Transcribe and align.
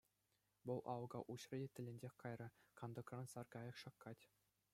Вӑл 0.69 0.79
алӑка 0.93 1.19
уҫрӗ 1.35 1.57
те 1.67 1.69
тӗлӗнсех 1.81 2.13
кайрӗ: 2.25 2.47
кантӑкран 2.83 3.25
саркайӑк 3.35 3.77
шаккать. 3.85 4.23